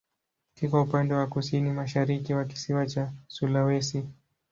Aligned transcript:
Kiko 0.55 0.81
upande 0.83 1.13
wa 1.13 1.27
kusini-mashariki 1.27 2.33
wa 2.33 2.45
kisiwa 2.45 2.85
cha 2.85 3.13
Sulawesi. 3.27 4.05